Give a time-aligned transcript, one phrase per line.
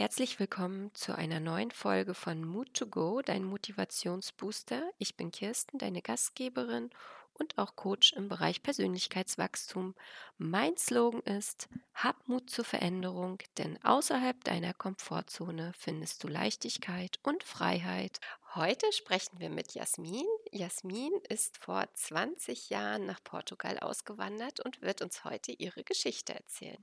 [0.00, 4.82] Herzlich willkommen zu einer neuen Folge von Mood to Go, dein Motivationsbooster.
[4.96, 6.88] Ich bin Kirsten, deine Gastgeberin
[7.34, 9.94] und auch Coach im Bereich Persönlichkeitswachstum.
[10.38, 17.44] Mein Slogan ist: Hab Mut zur Veränderung, denn außerhalb deiner Komfortzone findest du Leichtigkeit und
[17.44, 18.20] Freiheit.
[18.54, 20.24] Heute sprechen wir mit Jasmin.
[20.50, 26.82] Jasmin ist vor 20 Jahren nach Portugal ausgewandert und wird uns heute ihre Geschichte erzählen.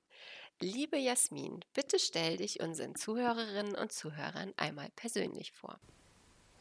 [0.59, 5.77] Liebe Jasmin, bitte stell dich unseren Zuhörerinnen und Zuhörern einmal persönlich vor.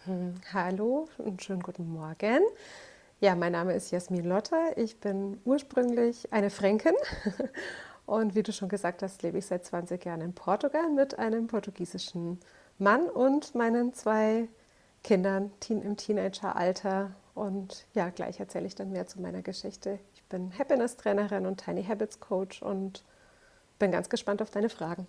[0.05, 2.41] Hm, hallo und schönen guten Morgen.
[3.21, 4.77] Ja, mein Name ist Jasmin Lotter.
[4.77, 6.93] Ich bin ursprünglich eine Fränkin
[8.07, 11.47] und wie du schon gesagt hast, lebe ich seit 20 Jahren in Portugal mit einem
[11.47, 12.39] portugiesischen
[12.79, 14.47] Mann und meinen zwei
[15.05, 17.13] Kindern im Teenageralter.
[17.35, 20.01] Und ja, gleich erzähle ich dann mehr zu meiner Geschichte.
[20.13, 23.03] Ich bin Happiness-Trainerin und Tiny Habits Coach und
[23.79, 25.07] bin ganz gespannt auf deine Fragen.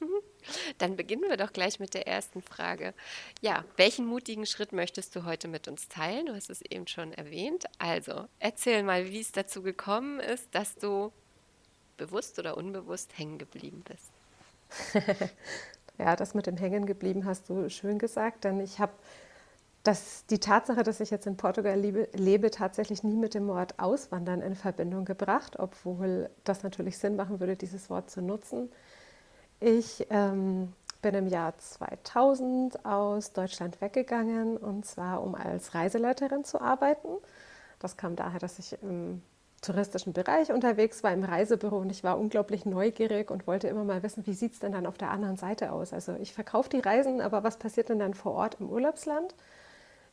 [0.78, 2.94] Dann beginnen wir doch gleich mit der ersten Frage.
[3.40, 6.26] Ja, welchen mutigen Schritt möchtest du heute mit uns teilen?
[6.26, 7.66] Du hast es eben schon erwähnt.
[7.78, 11.12] Also, erzähl mal, wie es dazu gekommen ist, dass du
[11.96, 14.10] bewusst oder unbewusst hängen geblieben bist.
[15.98, 18.92] ja, das mit dem Hängen geblieben hast du schön gesagt, denn ich habe
[19.82, 23.78] dass die Tatsache, dass ich jetzt in Portugal lebe, lebe, tatsächlich nie mit dem Wort
[23.78, 28.70] Auswandern in Verbindung gebracht, obwohl das natürlich Sinn machen würde, dieses Wort zu nutzen.
[29.58, 36.60] Ich ähm, bin im Jahr 2000 aus Deutschland weggegangen und zwar um als Reiseleiterin zu
[36.60, 37.08] arbeiten.
[37.78, 39.22] Das kam daher, dass ich im
[39.62, 44.02] touristischen Bereich unterwegs war, im Reisebüro und ich war unglaublich neugierig und wollte immer mal
[44.02, 45.92] wissen, wie sieht es denn dann auf der anderen Seite aus?
[45.92, 49.34] Also ich verkaufe die Reisen, aber was passiert denn dann vor Ort im Urlaubsland?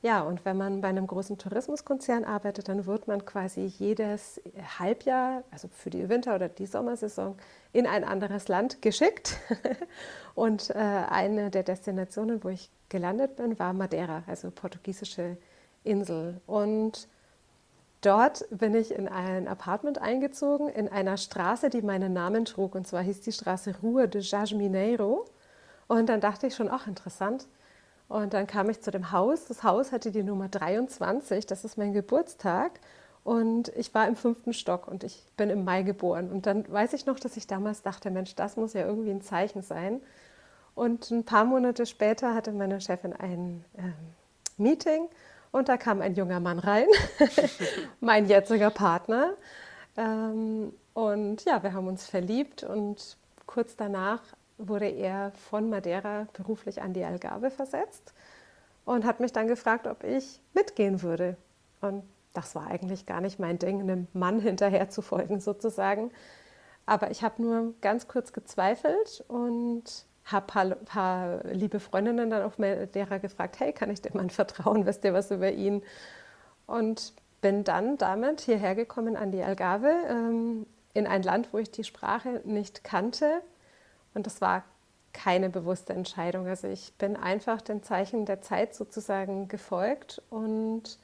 [0.04, 4.40] Ja, und wenn man bei einem großen Tourismuskonzern arbeitet, dann wird man quasi jedes
[4.78, 7.36] Halbjahr, also für die Winter- oder die Sommersaison,
[7.74, 9.38] in ein anderes Land geschickt.
[10.36, 15.38] und äh, eine der Destinationen, wo ich gelandet bin, war Madeira, also portugiesische
[15.84, 16.42] Insel.
[16.46, 17.08] Und
[18.02, 22.76] dort bin ich in ein Apartment eingezogen, in einer Straße, die meinen Namen trug.
[22.76, 25.26] Und zwar hieß die Straße Rua de Jasmineiro.
[25.88, 27.48] Und dann dachte ich schon, ach interessant,
[28.10, 29.46] und dann kam ich zu dem Haus.
[29.46, 32.80] Das Haus hatte die Nummer 23, das ist mein Geburtstag.
[33.24, 36.32] Und ich war im fünften Stock und ich bin im Mai geboren.
[36.32, 39.22] Und dann weiß ich noch, dass ich damals dachte, Mensch, das muss ja irgendwie ein
[39.22, 40.00] Zeichen sein.
[40.76, 43.94] Und ein paar Monate später hatte meine Chefin ein ähm,
[44.58, 45.10] Meeting
[45.52, 46.88] und da kam ein junger Mann rein,
[48.00, 49.34] mein jetziger Partner.
[49.98, 54.22] Ähm, und ja, wir haben uns verliebt und kurz danach
[54.58, 58.14] wurde er von Madeira beruflich an die Algarve versetzt
[58.86, 61.38] und hat mich dann gefragt, ob ich mitgehen würde.
[61.82, 62.04] Und
[62.34, 66.12] das war eigentlich gar nicht mein Ding, einem Mann hinterher zu folgen sozusagen.
[66.86, 72.44] Aber ich habe nur ganz kurz gezweifelt und habe ein paar, paar, liebe Freundinnen dann
[72.44, 75.84] auf Madeira gefragt, hey, kann ich dem Mann vertrauen, wisst ihr was über ihn?
[76.66, 81.72] Und bin dann damit hierher gekommen an die Algarve, ähm, in ein Land, wo ich
[81.72, 83.42] die Sprache nicht kannte
[84.14, 84.64] und das war
[85.14, 86.48] keine bewusste Entscheidung.
[86.48, 91.00] Also ich bin einfach den Zeichen der Zeit sozusagen gefolgt und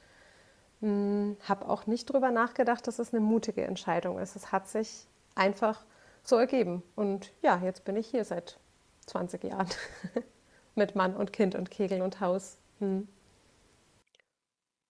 [0.80, 4.36] hm, habe auch nicht darüber nachgedacht, dass es eine mutige Entscheidung ist.
[4.36, 5.84] Es hat sich einfach
[6.22, 6.82] so ergeben.
[6.94, 8.58] Und ja, jetzt bin ich hier seit
[9.06, 9.68] 20 Jahren
[10.74, 12.58] mit Mann und Kind und Kegel und Haus.
[12.78, 13.08] Hm.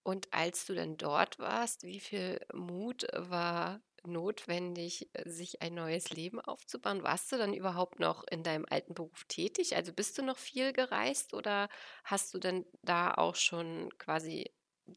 [0.03, 6.39] Und als du dann dort warst, wie viel Mut war notwendig, sich ein neues Leben
[6.39, 7.03] aufzubauen?
[7.03, 9.75] Warst du dann überhaupt noch in deinem alten Beruf tätig?
[9.75, 11.69] Also bist du noch viel gereist oder
[12.03, 14.51] hast du denn da auch schon quasi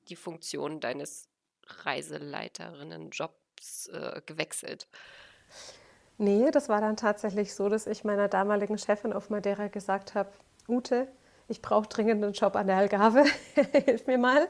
[0.09, 1.29] die Funktion deines
[1.67, 4.89] Reiseleiterinnenjobs äh, gewechselt?
[6.19, 10.31] Nee, das war dann tatsächlich so, dass ich meiner damaligen Chefin auf Madeira gesagt habe,
[10.69, 11.09] Ute,
[11.47, 13.25] ich brauche dringend einen Job an der Algarve,
[13.73, 14.49] hilf mir mal.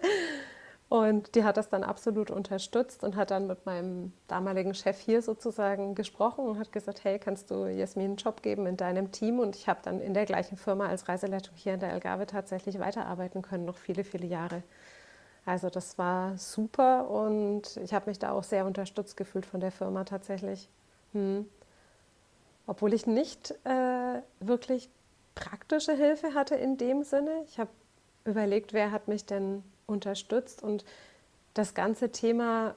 [0.89, 5.21] Und die hat das dann absolut unterstützt und hat dann mit meinem damaligen Chef hier
[5.21, 9.39] sozusagen gesprochen und hat gesagt, hey, kannst du Jasmin einen Job geben in deinem Team?
[9.39, 12.79] Und ich habe dann in der gleichen Firma als Reiseleitung hier in der Algarve tatsächlich
[12.79, 14.63] weiterarbeiten können, noch viele, viele Jahre.
[15.45, 19.73] Also das war super und ich habe mich da auch sehr unterstützt gefühlt von der
[19.73, 20.71] Firma tatsächlich.
[21.13, 21.47] Hm.
[22.67, 24.89] Obwohl ich nicht äh, wirklich
[25.35, 27.45] praktische Hilfe hatte in dem Sinne.
[27.47, 27.71] Ich habe
[28.25, 30.85] überlegt, wer hat mich denn unterstützt und
[31.55, 32.75] das ganze Thema,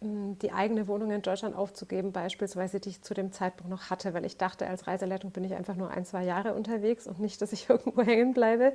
[0.00, 4.12] hm, die eigene Wohnung in Deutschland aufzugeben, beispielsweise, die ich zu dem Zeitpunkt noch hatte,
[4.12, 7.40] weil ich dachte, als Reiseleitung bin ich einfach nur ein, zwei Jahre unterwegs und nicht,
[7.40, 8.74] dass ich irgendwo hängen bleibe.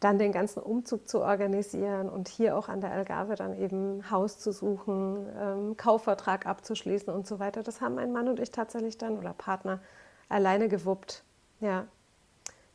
[0.00, 4.38] Dann den ganzen Umzug zu organisieren und hier auch an der Algarve dann eben Haus
[4.38, 7.62] zu suchen, ähm, Kaufvertrag abzuschließen und so weiter.
[7.62, 9.80] Das haben mein Mann und ich tatsächlich dann oder Partner
[10.28, 11.22] alleine gewuppt.
[11.60, 11.86] Ja.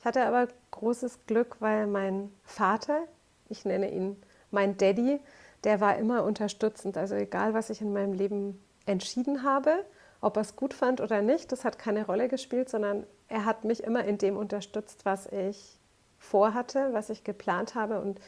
[0.06, 3.02] hatte aber großes Glück, weil mein Vater,
[3.50, 4.18] ich nenne ihn
[4.52, 5.20] mein Daddy,
[5.64, 6.98] der war immer unterstützend.
[6.98, 9.86] Also egal, was ich in meinem Leben entschieden habe,
[10.22, 13.66] ob er es gut fand oder nicht, das hat keine Rolle gespielt, sondern er hat
[13.66, 15.78] mich immer in dem unterstützt, was ich
[16.20, 18.00] vorhatte, was ich geplant habe.
[18.00, 18.20] Und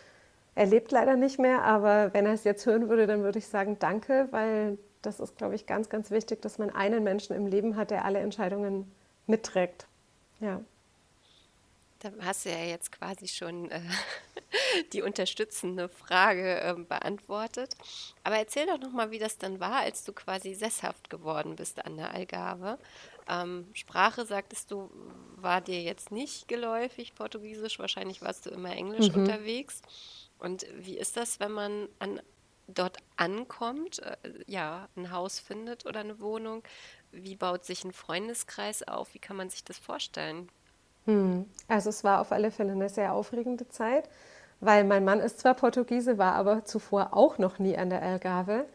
[0.56, 3.48] er lebt leider nicht mehr, aber wenn er es jetzt hören würde, dann würde ich
[3.48, 7.48] sagen, danke, weil das ist, glaube ich, ganz, ganz wichtig, dass man einen Menschen im
[7.48, 8.92] Leben hat, der alle Entscheidungen
[9.26, 9.88] mitträgt.
[10.42, 10.62] Ja.
[12.00, 13.82] Da hast du ja jetzt quasi schon äh,
[14.94, 17.76] die unterstützende Frage äh, beantwortet.
[18.24, 21.98] Aber erzähl doch nochmal, wie das dann war, als du quasi sesshaft geworden bist an
[21.98, 22.80] der Algarve.
[23.28, 24.90] Ähm, Sprache, sagtest du,
[25.36, 27.80] war dir jetzt nicht geläufig, Portugiesisch.
[27.80, 29.22] Wahrscheinlich warst du immer Englisch mhm.
[29.22, 29.82] unterwegs.
[30.38, 32.22] Und wie ist das, wenn man an,
[32.68, 34.16] dort ankommt, äh,
[34.48, 36.64] ja, ein Haus findet oder eine Wohnung?
[37.12, 39.14] Wie baut sich ein Freundeskreis auf?
[39.14, 40.50] Wie kann man sich das vorstellen?
[41.10, 41.46] Hm.
[41.68, 44.08] Also es war auf alle Fälle eine sehr aufregende Zeit,
[44.60, 48.66] weil mein Mann ist zwar Portugiese, war aber zuvor auch noch nie an der Algarve.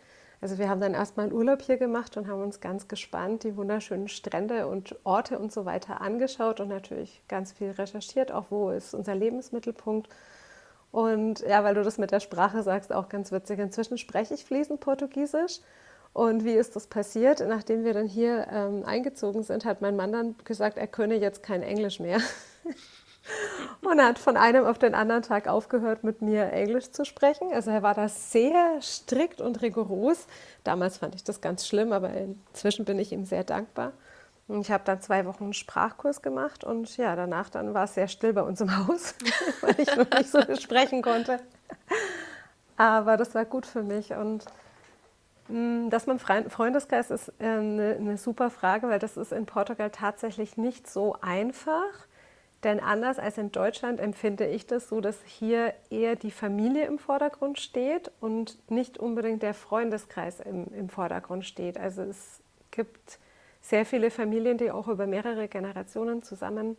[0.40, 3.56] Also wir haben dann erstmal einen Urlaub hier gemacht und haben uns ganz gespannt die
[3.56, 8.70] wunderschönen Strände und Orte und so weiter angeschaut und natürlich ganz viel recherchiert, auch wo
[8.70, 10.08] ist unser Lebensmittelpunkt.
[10.90, 13.60] Und ja, weil du das mit der Sprache sagst, auch ganz witzig.
[13.60, 15.60] Inzwischen spreche ich fließend Portugiesisch
[16.14, 17.40] und wie ist das passiert?
[17.46, 21.42] Nachdem wir dann hier ähm, eingezogen sind, hat mein Mann dann gesagt, er könne jetzt
[21.42, 22.20] kein Englisch mehr.
[23.82, 27.52] und er hat von einem auf den anderen Tag aufgehört, mit mir Englisch zu sprechen.
[27.52, 30.28] Also er war da sehr strikt und rigoros.
[30.62, 33.90] Damals fand ich das ganz schlimm, aber inzwischen bin ich ihm sehr dankbar.
[34.46, 37.94] Und ich habe dann zwei Wochen einen Sprachkurs gemacht und ja, danach dann war es
[37.94, 39.16] sehr still bei uns im Haus,
[39.62, 41.40] weil ich noch nicht so sprechen konnte.
[42.76, 44.44] Aber das war gut für mich und
[45.48, 49.90] das mit dem Freundeskreis ist eine, äh, eine super Frage, weil das ist in Portugal
[49.90, 52.06] tatsächlich nicht so einfach.
[52.62, 56.98] Denn anders als in Deutschland empfinde ich das so, dass hier eher die Familie im
[56.98, 61.76] Vordergrund steht und nicht unbedingt der Freundeskreis im, im Vordergrund steht.
[61.76, 62.40] Also es
[62.70, 63.18] gibt
[63.60, 66.78] sehr viele Familien, die auch über mehrere Generationen zusammen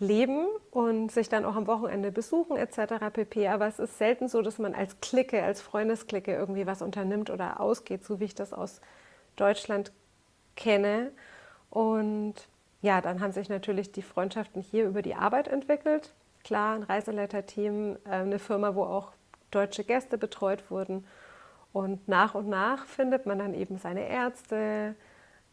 [0.00, 2.94] leben und sich dann auch am Wochenende besuchen etc.
[3.12, 3.48] pp.
[3.48, 7.60] Aber es ist selten so, dass man als Clique, als Freundesklicke irgendwie was unternimmt oder
[7.60, 8.80] ausgeht, so wie ich das aus
[9.36, 9.92] Deutschland
[10.56, 11.12] kenne.
[11.70, 12.34] Und
[12.82, 16.12] ja, dann haben sich natürlich die Freundschaften hier über die Arbeit entwickelt.
[16.44, 19.12] Klar, ein Reiseleiterteam, äh, eine Firma, wo auch
[19.50, 21.06] deutsche Gäste betreut wurden.
[21.72, 24.94] Und nach und nach findet man dann eben seine Ärzte,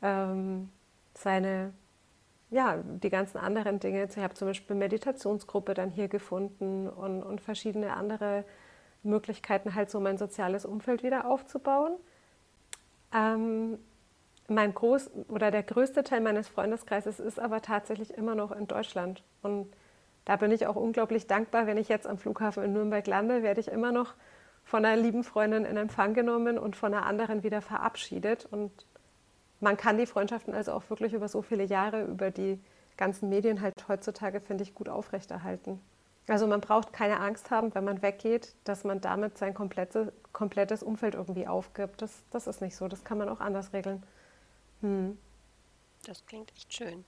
[0.01, 0.69] ähm,
[1.13, 1.73] seine
[2.49, 4.03] ja, die ganzen anderen Dinge.
[4.05, 8.45] Ich habe zum Beispiel Meditationsgruppe dann hier gefunden und, und verschiedene andere
[9.03, 11.95] Möglichkeiten, halt so mein soziales Umfeld wieder aufzubauen.
[13.13, 13.79] Ähm,
[14.47, 19.23] mein groß oder der größte Teil meines Freundeskreises ist aber tatsächlich immer noch in Deutschland.
[19.41, 19.73] Und
[20.23, 23.59] da bin ich auch unglaublich dankbar, wenn ich jetzt am Flughafen in Nürnberg lande, werde
[23.59, 24.13] ich immer noch
[24.63, 28.45] von einer lieben Freundin in Empfang genommen und von einer anderen wieder verabschiedet.
[28.45, 28.71] Und
[29.59, 32.59] man kann die Freundschaften also auch wirklich über so viele Jahre, über die
[32.95, 35.79] ganzen Medien halt heutzutage, finde ich, gut aufrechterhalten.
[36.27, 40.83] Also man braucht keine Angst haben, wenn man weggeht, dass man damit sein komplette, komplettes
[40.83, 42.01] Umfeld irgendwie aufgibt.
[42.01, 44.03] Das, das ist nicht so, das kann man auch anders regeln.
[44.81, 45.17] Hm.
[46.05, 47.05] Das klingt echt schön.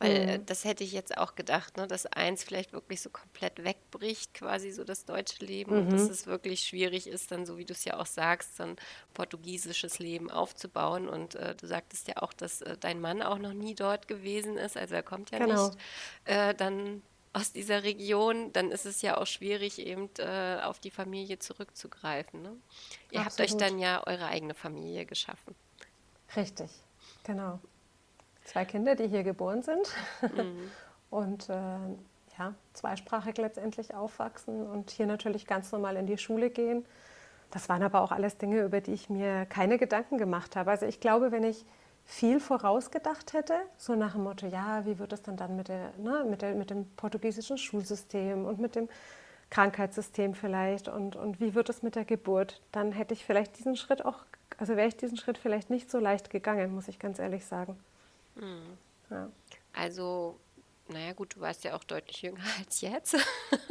[0.00, 0.46] Weil äh, mhm.
[0.46, 4.72] das hätte ich jetzt auch gedacht, ne, dass eins vielleicht wirklich so komplett wegbricht, quasi
[4.72, 5.74] so das deutsche Leben.
[5.74, 5.80] Mhm.
[5.82, 8.62] Und dass es wirklich schwierig ist, dann, so wie du es ja auch sagst, so
[8.62, 8.76] ein
[9.12, 11.06] portugiesisches Leben aufzubauen.
[11.06, 14.56] Und äh, du sagtest ja auch, dass äh, dein Mann auch noch nie dort gewesen
[14.56, 14.78] ist.
[14.78, 15.66] Also er kommt ja genau.
[15.66, 15.78] nicht
[16.24, 17.02] äh, dann
[17.34, 22.40] aus dieser Region, dann ist es ja auch schwierig, eben äh, auf die Familie zurückzugreifen.
[22.40, 22.56] Ne?
[23.10, 23.26] Ihr Absolut.
[23.26, 25.54] habt euch dann ja eure eigene Familie geschaffen.
[26.34, 26.70] Richtig,
[27.22, 27.60] genau
[28.50, 30.70] zwei Kinder, die hier geboren sind mhm.
[31.10, 31.54] und äh,
[32.38, 36.84] ja, zweisprachig letztendlich aufwachsen und hier natürlich ganz normal in die Schule gehen.
[37.50, 40.70] Das waren aber auch alles Dinge, über die ich mir keine Gedanken gemacht habe.
[40.70, 41.64] Also ich glaube, wenn ich
[42.04, 45.92] viel vorausgedacht hätte, so nach dem Motto, ja, wie wird es dann dann mit, der,
[45.98, 48.88] ne, mit, der, mit dem portugiesischen Schulsystem und mit dem
[49.50, 53.76] Krankheitssystem vielleicht und, und wie wird es mit der Geburt, dann hätte ich vielleicht diesen
[53.76, 54.24] Schritt auch,
[54.58, 57.76] also wäre ich diesen Schritt vielleicht nicht so leicht gegangen, muss ich ganz ehrlich sagen.
[58.34, 58.78] Mhm.
[59.10, 59.30] Ja.
[59.72, 60.38] Also,
[60.88, 63.16] naja gut, du warst ja auch deutlich jünger als jetzt.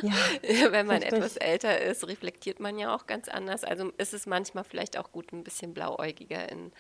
[0.02, 0.14] Ja,
[0.72, 1.14] Wenn man richtig.
[1.14, 3.64] etwas älter ist, reflektiert man ja auch ganz anders.
[3.64, 6.72] Also ist es manchmal vielleicht auch gut, ein bisschen blauäugiger in,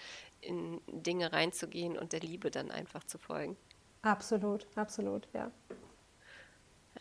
[0.41, 3.57] in Dinge reinzugehen und der Liebe dann einfach zu folgen.
[4.01, 5.51] Absolut, absolut, ja.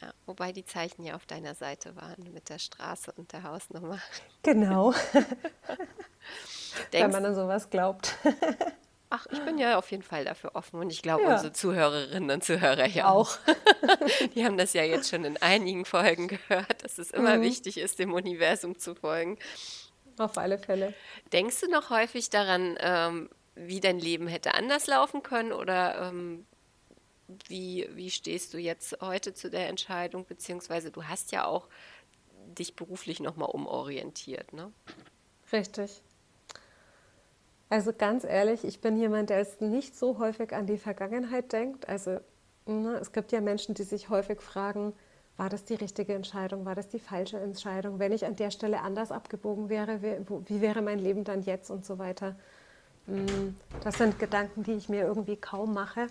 [0.00, 3.98] Ja, wobei die Zeichen ja auf deiner Seite waren mit der Straße und der Hausnummer.
[4.42, 4.92] Genau.
[6.92, 8.16] Wenn man an sowas glaubt.
[9.10, 11.34] Ach, ich bin ja auf jeden Fall dafür offen und ich glaube, ja.
[11.34, 13.38] unsere Zuhörerinnen und Zuhörer ja auch.
[14.34, 17.42] Die haben das ja jetzt schon in einigen Folgen gehört, dass es immer mhm.
[17.42, 19.38] wichtig ist, dem Universum zu folgen.
[20.18, 20.92] Auf alle Fälle.
[21.32, 26.44] Denkst du noch häufig daran, ähm, wie dein Leben hätte anders laufen können oder ähm,
[27.46, 31.68] wie, wie stehst du jetzt heute zu der Entscheidung, beziehungsweise du hast ja auch
[32.46, 34.72] dich beruflich nochmal umorientiert, ne?
[35.52, 36.02] Richtig.
[37.70, 41.88] Also ganz ehrlich, ich bin jemand, der jetzt nicht so häufig an die Vergangenheit denkt.
[41.88, 42.18] Also
[42.66, 44.94] ne, es gibt ja Menschen, die sich häufig fragen,
[45.36, 48.80] war das die richtige Entscheidung, war das die falsche Entscheidung, wenn ich an der Stelle
[48.80, 52.34] anders abgebogen wäre, wie, wäre mein Leben dann jetzt und so weiter.
[53.06, 56.08] Mm, das sind Gedanken, die ich mir irgendwie kaum mache,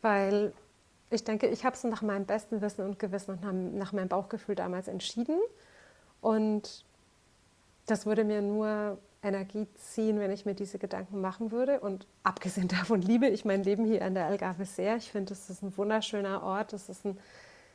[0.00, 0.52] weil
[1.10, 4.54] ich denke, ich habe es nach meinem besten Wissen und Gewissen und nach meinem Bauchgefühl
[4.54, 5.40] damals entschieden.
[6.20, 6.84] Und
[7.86, 11.80] das würde mir nur Energie ziehen, wenn ich mir diese Gedanken machen würde.
[11.80, 14.96] Und abgesehen davon liebe ich mein Leben hier an der Algarve sehr.
[14.96, 16.72] Ich finde, es ist ein wunderschöner Ort.
[16.72, 17.18] Es ist ein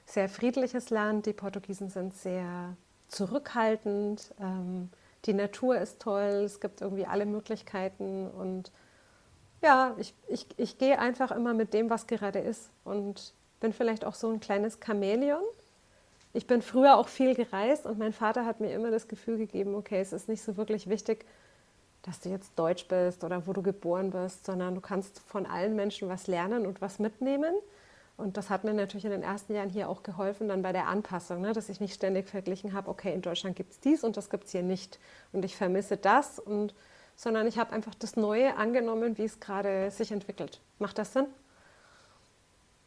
[0.06, 1.26] sehr friedliches Land.
[1.26, 2.76] Die Portugiesen sind sehr
[3.08, 4.34] zurückhaltend.
[4.40, 4.90] Ähm,
[5.26, 6.44] die Natur ist toll.
[6.46, 8.30] Es gibt irgendwie alle Möglichkeiten.
[8.30, 8.72] Und
[9.62, 12.70] ja, ich, ich, ich gehe einfach immer mit dem, was gerade ist.
[12.84, 15.44] Und bin vielleicht auch so ein kleines Chamäleon
[16.34, 19.76] ich bin früher auch viel gereist und mein Vater hat mir immer das Gefühl gegeben,
[19.76, 21.26] okay, es ist nicht so wirklich wichtig,
[22.04, 25.76] dass du jetzt Deutsch bist oder wo du geboren bist, sondern du kannst von allen
[25.76, 27.54] Menschen was lernen und was mitnehmen.
[28.18, 30.88] Und das hat mir natürlich in den ersten Jahren hier auch geholfen, dann bei der
[30.88, 34.16] Anpassung, ne, dass ich nicht ständig verglichen habe, okay, in Deutschland gibt es dies und
[34.18, 35.00] das gibt es hier nicht.
[35.32, 36.74] Und ich vermisse das, und,
[37.16, 40.60] sondern ich habe einfach das Neue angenommen, wie es gerade sich entwickelt.
[40.80, 41.26] Macht das Sinn?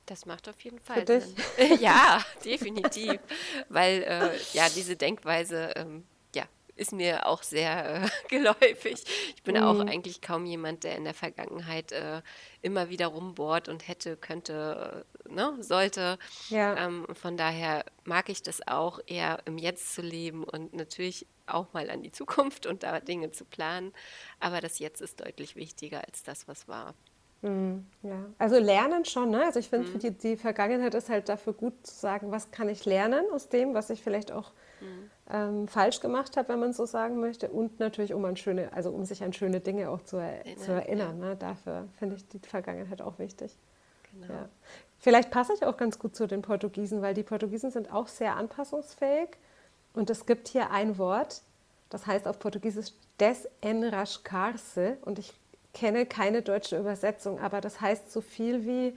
[0.06, 1.34] Das macht auf jeden Fall Sinn.
[1.80, 3.20] ja, definitiv.
[3.68, 6.44] Weil äh, ja, diese Denkweise ähm, ja,
[6.76, 9.02] ist mir auch sehr äh, geläufig.
[9.34, 9.62] Ich bin mhm.
[9.62, 12.20] auch eigentlich kaum jemand, der in der Vergangenheit äh,
[12.61, 16.18] immer wieder rumbohrt und hätte, könnte, äh, ne, sollte.
[16.50, 16.76] Ja.
[16.76, 21.73] Ähm, von daher mag ich das auch, eher im Jetzt zu leben und natürlich auch
[21.73, 23.92] mal an die Zukunft und da Dinge zu planen.
[24.40, 26.94] Aber das Jetzt ist deutlich wichtiger als das, was war.
[27.44, 29.30] Mhm, ja, also lernen schon.
[29.30, 29.44] Ne?
[29.44, 29.98] Also ich finde, mhm.
[29.98, 33.74] die, die Vergangenheit ist halt dafür gut zu sagen, was kann ich lernen aus dem,
[33.74, 35.10] was ich vielleicht auch mhm.
[35.30, 37.50] ähm, falsch gemacht habe, wenn man so sagen möchte.
[37.50, 40.72] Und natürlich, um an schöne, also um sich an schöne Dinge auch zu, er zu
[40.72, 41.20] erinnern.
[41.20, 41.28] Ja.
[41.28, 41.36] Ne?
[41.36, 43.54] Dafür finde ich die Vergangenheit auch wichtig.
[44.12, 44.32] Genau.
[44.32, 44.48] Ja.
[44.98, 48.36] Vielleicht passe ich auch ganz gut zu den Portugiesen, weil die Portugiesen sind auch sehr
[48.36, 49.28] anpassungsfähig.
[49.92, 51.42] Und es gibt hier ein Wort,
[51.90, 54.96] das heißt auf Portugiesisch desenrascar-se.
[55.02, 55.34] Und ich
[55.74, 58.96] kenne keine deutsche Übersetzung, aber das heißt so viel wie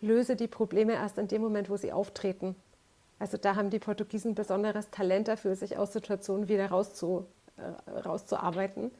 [0.00, 2.54] löse die Probleme erst in dem Moment, wo sie auftreten.
[3.18, 8.90] Also da haben die Portugiesen besonderes Talent dafür, sich aus Situationen wieder rauszu, äh, rauszuarbeiten,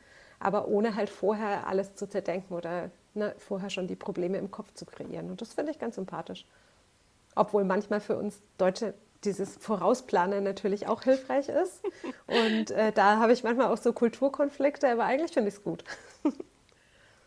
[0.40, 4.72] aber ohne halt vorher alles zu zerdenken oder ne, vorher schon die Probleme im Kopf
[4.74, 5.30] zu kreieren.
[5.30, 6.46] Und das finde ich ganz sympathisch.
[7.36, 8.94] Obwohl manchmal für uns Deutsche
[9.24, 11.82] dieses Vorausplanen natürlich auch hilfreich ist.
[12.26, 15.84] Und äh, da habe ich manchmal auch so Kulturkonflikte, aber eigentlich finde ich es gut.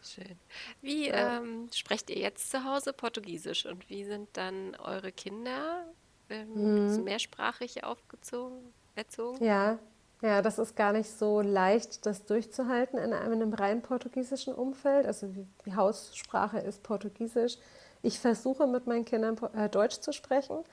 [0.04, 0.38] Schön.
[0.82, 5.86] Wie ähm, sprecht ihr jetzt zu Hause Portugiesisch und wie sind dann eure Kinder
[6.30, 7.04] ähm, mhm.
[7.04, 9.44] mehrsprachig aufgezogen, erzogen?
[9.44, 9.78] Ja,
[10.22, 15.08] ja, das ist gar nicht so leicht, das durchzuhalten in einem rein portugiesischen Umfeld.
[15.08, 15.34] Also
[15.66, 17.58] die Haussprache ist Portugiesisch.
[18.04, 20.64] Ich versuche mit meinen Kindern äh, Deutsch zu sprechen.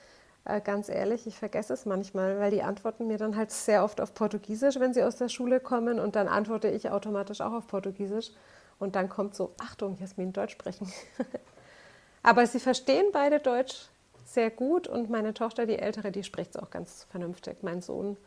[0.45, 4.01] Äh, ganz ehrlich, ich vergesse es manchmal, weil die antworten mir dann halt sehr oft
[4.01, 7.67] auf Portugiesisch, wenn sie aus der Schule kommen und dann antworte ich automatisch auch auf
[7.67, 8.31] Portugiesisch.
[8.79, 10.91] Und dann kommt so, Achtung, Jasmin, Deutsch sprechen.
[12.23, 13.87] Aber sie verstehen beide Deutsch
[14.25, 17.63] sehr gut und meine Tochter, die ältere, die spricht es auch ganz vernünftig.
[17.63, 18.17] Mein Sohn,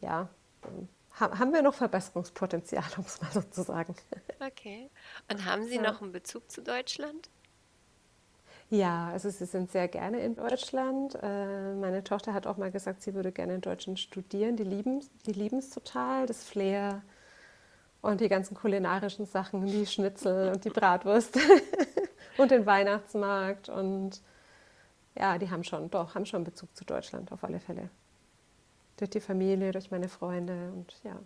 [0.00, 0.28] ja,
[1.20, 3.94] haben wir noch Verbesserungspotenzial, um es mal so zu sagen.
[4.40, 4.90] Okay.
[5.30, 5.82] Und haben Sie ja.
[5.82, 7.28] noch einen Bezug zu Deutschland?
[8.70, 11.16] Ja, also sie sind sehr gerne in Deutschland.
[11.22, 14.56] Äh, meine Tochter hat auch mal gesagt, sie würde gerne in Deutschland studieren.
[14.56, 17.02] Die lieben die es total, das Flair,
[18.04, 21.38] und die ganzen kulinarischen Sachen, die Schnitzel und die Bratwurst
[22.36, 23.70] und den Weihnachtsmarkt.
[23.70, 24.20] Und
[25.14, 27.88] ja, die haben schon, doch, haben schon Bezug zu Deutschland auf alle Fälle.
[28.98, 31.18] Durch die Familie, durch meine Freunde und ja.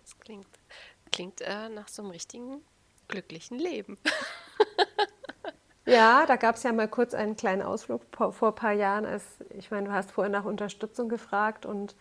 [0.00, 0.46] Das klingt,
[1.10, 2.60] klingt äh, nach so einem richtigen
[3.08, 3.96] glücklichen Leben.
[5.86, 9.06] Ja, da gab es ja mal kurz einen kleinen Ausflug vor, vor ein paar Jahren.
[9.06, 9.24] Als,
[9.56, 11.96] ich meine, du hast vorher nach Unterstützung gefragt und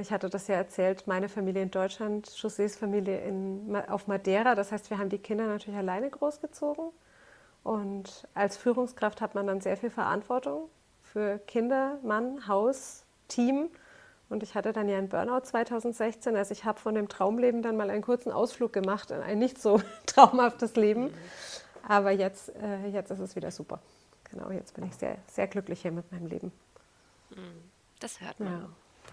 [0.00, 4.54] ich hatte das ja erzählt, meine Familie in Deutschland, Josés Familie in, auf Madeira.
[4.54, 6.90] Das heißt, wir haben die Kinder natürlich alleine großgezogen.
[7.62, 10.68] Und als Führungskraft hat man dann sehr viel Verantwortung
[11.02, 13.68] für Kinder, Mann, Haus, Team.
[14.28, 16.36] Und ich hatte dann ja einen Burnout 2016.
[16.36, 19.60] Also ich habe von dem Traumleben dann mal einen kurzen Ausflug gemacht in ein nicht
[19.60, 21.12] so traumhaftes Leben.
[21.88, 23.80] Aber jetzt, äh, jetzt ist es wieder super.
[24.30, 26.52] Genau, jetzt bin ich sehr, sehr glücklich hier mit meinem Leben.
[27.30, 27.70] Mhm.
[27.98, 28.52] Das hört man.
[28.52, 28.68] Ja.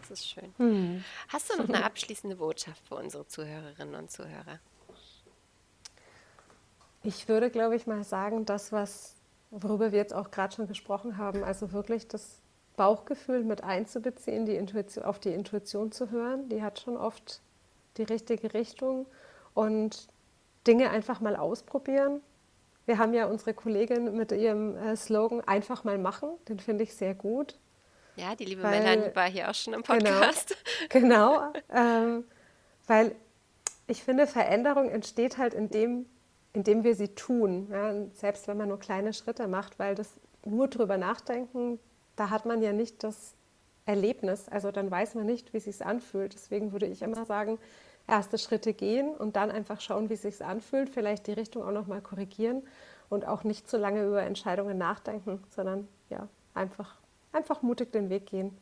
[0.07, 0.53] Das ist schön.
[0.57, 1.03] Mhm.
[1.27, 4.59] Hast du noch eine abschließende Botschaft für unsere Zuhörerinnen und Zuhörer?
[7.03, 9.15] Ich würde, glaube ich, mal sagen, das, was,
[9.51, 12.39] worüber wir jetzt auch gerade schon gesprochen haben, also wirklich das
[12.75, 17.41] Bauchgefühl mit einzubeziehen, die Intuition, auf die Intuition zu hören, die hat schon oft
[17.97, 19.07] die richtige Richtung
[19.53, 20.07] und
[20.67, 22.21] Dinge einfach mal ausprobieren.
[22.85, 26.95] Wir haben ja unsere Kollegin mit ihrem äh, Slogan einfach mal machen, den finde ich
[26.95, 27.57] sehr gut.
[28.17, 30.57] Ja, die liebe weil, Melanie war hier auch schon im genau, Podcast.
[30.89, 32.23] Genau, genau ähm,
[32.87, 33.15] weil
[33.87, 36.05] ich finde, Veränderung entsteht halt in dem,
[36.53, 37.67] indem wir sie tun.
[37.71, 37.93] Ja?
[38.13, 40.09] Selbst wenn man nur kleine Schritte macht, weil das
[40.45, 41.79] nur drüber nachdenken,
[42.15, 43.35] da hat man ja nicht das
[43.85, 44.49] Erlebnis.
[44.49, 46.33] Also dann weiß man nicht, wie es sich anfühlt.
[46.33, 47.59] Deswegen würde ich immer sagen,
[48.07, 50.89] erste Schritte gehen und dann einfach schauen, wie es sich anfühlt.
[50.89, 52.63] Vielleicht die Richtung auch nochmal korrigieren
[53.09, 56.95] und auch nicht zu lange über Entscheidungen nachdenken, sondern ja, einfach,
[57.37, 58.57] einfach mutig den Weg gehen.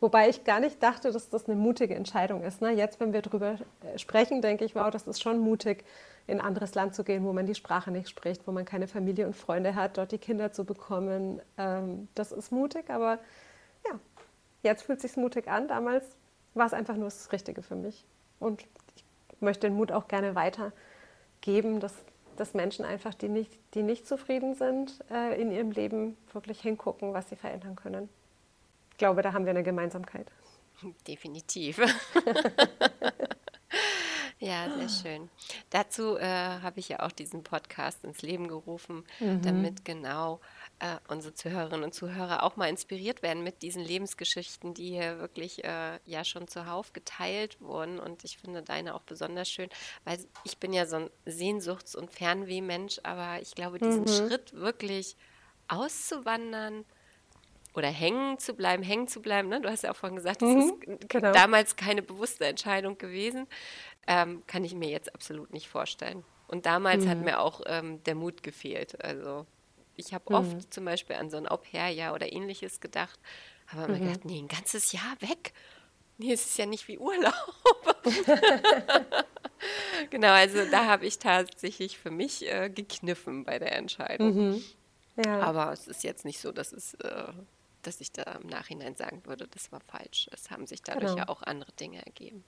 [0.00, 2.60] Wobei ich gar nicht dachte, dass das eine mutige Entscheidung ist.
[2.60, 2.72] Ne?
[2.72, 3.52] Jetzt, wenn wir darüber
[3.84, 5.84] äh, sprechen, denke ich, wow, das ist schon mutig,
[6.26, 8.88] in ein anderes Land zu gehen, wo man die Sprache nicht spricht, wo man keine
[8.88, 11.40] Familie und Freunde hat, dort die Kinder zu bekommen.
[11.56, 13.18] Ähm, das ist mutig, aber
[13.86, 13.98] ja,
[14.62, 15.68] jetzt fühlt es sich mutig an.
[15.68, 16.04] Damals
[16.54, 18.04] war es einfach nur das Richtige für mich.
[18.40, 18.62] Und
[18.96, 19.04] ich
[19.40, 21.94] möchte den Mut auch gerne weitergeben, dass,
[22.36, 27.14] dass Menschen einfach, die nicht, die nicht zufrieden sind äh, in ihrem Leben, wirklich hingucken,
[27.14, 28.08] was sie verändern können.
[28.90, 30.26] Ich glaube, da haben wir eine Gemeinsamkeit.
[31.06, 31.80] Definitiv.
[34.42, 35.30] Ja, sehr schön.
[35.70, 39.40] Dazu äh, habe ich ja auch diesen Podcast ins Leben gerufen, mhm.
[39.42, 40.40] damit genau
[40.80, 45.62] äh, unsere Zuhörerinnen und Zuhörer auch mal inspiriert werden mit diesen Lebensgeschichten, die hier wirklich
[45.62, 48.00] äh, ja schon zuhauf geteilt wurden.
[48.00, 49.68] Und ich finde deine auch besonders schön,
[50.04, 54.08] weil ich bin ja so ein Sehnsuchts- und Fernweh-Mensch, aber ich glaube, diesen mhm.
[54.08, 55.16] Schritt wirklich
[55.68, 56.84] auszuwandern,
[57.74, 59.48] oder hängen zu bleiben, hängen zu bleiben.
[59.48, 59.60] Ne?
[59.60, 61.32] Du hast ja auch vorhin gesagt, das mhm, ist genau.
[61.32, 63.46] damals keine bewusste Entscheidung gewesen
[64.06, 66.24] ähm, kann ich mir jetzt absolut nicht vorstellen.
[66.48, 67.08] Und damals mhm.
[67.08, 69.02] hat mir auch ähm, der Mut gefehlt.
[69.02, 69.46] Also
[69.96, 70.34] ich habe mhm.
[70.34, 73.18] oft zum Beispiel an so ein Au-pair-Jahr oder ähnliches gedacht,
[73.70, 73.94] aber mhm.
[73.94, 75.52] mir gedacht, nee, ein ganzes Jahr weg.
[76.18, 77.32] Nee, es ist ja nicht wie Urlaub.
[80.10, 84.34] genau, also da habe ich tatsächlich für mich äh, gekniffen bei der Entscheidung.
[84.34, 84.64] Mhm.
[85.24, 85.40] Ja.
[85.40, 87.32] Aber es ist jetzt nicht so, dass es äh,
[87.82, 90.28] dass ich da im Nachhinein sagen würde, das war falsch.
[90.32, 91.18] Es haben sich dadurch genau.
[91.18, 92.44] ja auch andere Dinge ergeben.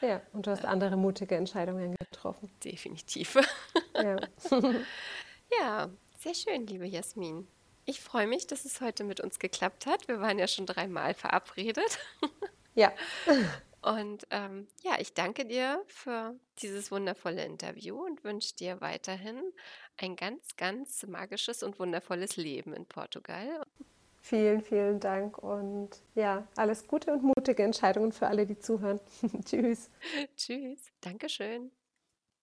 [0.00, 2.50] Ja, und du hast andere mutige Entscheidungen getroffen.
[2.64, 3.36] Definitiv.
[3.94, 4.16] Ja.
[5.60, 7.48] ja, sehr schön, liebe Jasmin.
[7.84, 10.08] Ich freue mich, dass es heute mit uns geklappt hat.
[10.08, 11.98] Wir waren ja schon dreimal verabredet.
[12.74, 12.92] Ja.
[13.80, 19.40] Und ähm, ja, ich danke dir für dieses wundervolle Interview und wünsche dir weiterhin
[19.96, 23.62] ein ganz, ganz magisches und wundervolles Leben in Portugal.
[24.28, 29.00] Vielen, vielen Dank und ja, alles Gute und mutige Entscheidungen für alle, die zuhören.
[29.46, 29.88] Tschüss.
[30.36, 30.92] Tschüss.
[31.00, 31.70] Dankeschön.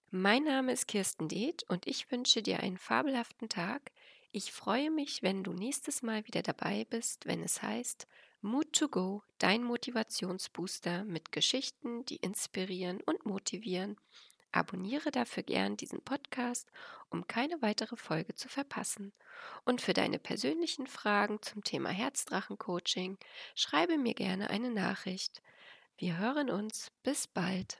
[0.10, 3.92] Mein Name ist Kirsten Deeth und ich wünsche dir einen fabelhaften Tag.
[4.32, 8.08] Ich freue mich, wenn du nächstes Mal wieder dabei bist, wenn es heißt
[8.42, 13.96] Mood to Go, dein Motivationsbooster mit Geschichten, die inspirieren und motivieren.
[14.56, 16.72] Abonniere dafür gern diesen Podcast,
[17.10, 19.12] um keine weitere Folge zu verpassen.
[19.66, 23.18] Und für deine persönlichen Fragen zum Thema Herzdrachen-Coaching
[23.54, 25.42] schreibe mir gerne eine Nachricht.
[25.98, 26.90] Wir hören uns.
[27.04, 27.74] Bis bald.